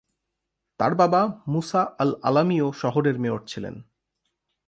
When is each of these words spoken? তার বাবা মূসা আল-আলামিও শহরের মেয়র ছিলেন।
তার 0.79 0.93
বাবা 0.95 1.21
মূসা 1.47 1.81
আল-আলামিও 1.99 2.67
শহরের 2.71 3.15
মেয়র 3.19 3.41
ছিলেন। 3.47 3.75